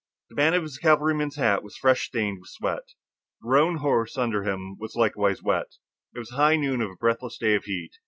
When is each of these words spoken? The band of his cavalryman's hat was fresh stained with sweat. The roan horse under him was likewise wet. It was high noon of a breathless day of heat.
The 0.29 0.35
band 0.35 0.55
of 0.55 0.63
his 0.63 0.79
cavalryman's 0.79 1.35
hat 1.35 1.61
was 1.63 1.77
fresh 1.77 2.07
stained 2.07 2.39
with 2.41 2.49
sweat. 2.49 2.93
The 3.41 3.49
roan 3.49 3.75
horse 3.77 4.17
under 4.17 4.41
him 4.43 4.75
was 4.79 4.95
likewise 4.95 5.43
wet. 5.43 5.75
It 6.15 6.17
was 6.17 6.31
high 6.31 6.55
noon 6.55 6.81
of 6.81 6.89
a 6.89 6.95
breathless 6.95 7.37
day 7.37 7.53
of 7.53 7.65
heat. 7.65 7.93